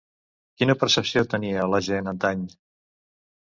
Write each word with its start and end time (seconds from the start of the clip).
Quina 0.61 0.75
percepció 0.83 1.23
tenia 1.33 1.67
la 1.75 1.83
gent 1.89 2.13
antany? 2.13 2.43